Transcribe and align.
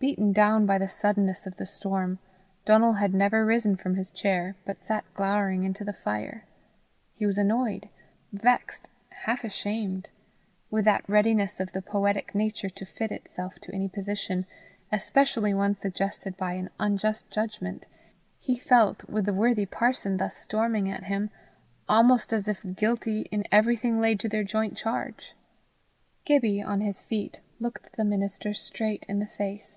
Beaten 0.00 0.32
down 0.32 0.64
by 0.64 0.78
the 0.78 0.88
suddenness 0.88 1.46
of 1.46 1.58
the 1.58 1.66
storm, 1.66 2.20
Donal 2.64 2.94
had 2.94 3.12
never 3.12 3.44
risen 3.44 3.76
from 3.76 3.96
his 3.96 4.10
chair, 4.10 4.56
but 4.64 4.82
sat 4.82 5.04
glowering 5.12 5.62
into 5.62 5.84
the 5.84 5.92
fire. 5.92 6.46
He 7.12 7.26
was 7.26 7.36
annoyed, 7.36 7.90
vexed, 8.32 8.88
half 9.10 9.44
ashamed; 9.44 10.08
with 10.70 10.86
that 10.86 11.06
readiness 11.06 11.60
of 11.60 11.72
the 11.72 11.82
poetic 11.82 12.34
nature 12.34 12.70
to 12.70 12.86
fit 12.86 13.12
itself 13.12 13.56
to 13.58 13.74
any 13.74 13.90
position, 13.90 14.46
especially 14.90 15.52
one 15.52 15.74
suggested 15.74 16.34
by 16.34 16.52
an 16.54 16.70
unjust 16.80 17.30
judgment, 17.30 17.84
he 18.38 18.58
felt, 18.58 19.06
with 19.06 19.26
the 19.26 19.34
worthy 19.34 19.66
parson 19.66 20.16
thus 20.16 20.34
storming 20.38 20.90
at 20.90 21.04
him, 21.04 21.28
almost 21.90 22.32
as 22.32 22.48
if 22.48 22.64
guilty 22.74 23.28
in 23.30 23.44
everything 23.52 24.00
laid 24.00 24.18
to 24.20 24.30
their 24.30 24.44
joint 24.44 24.78
charge. 24.78 25.34
Gibbie 26.24 26.62
on 26.62 26.80
his 26.80 27.02
feet 27.02 27.40
looked 27.58 27.96
the 27.98 28.04
minister 28.04 28.54
straight 28.54 29.04
in 29.06 29.18
the 29.18 29.26
face. 29.26 29.76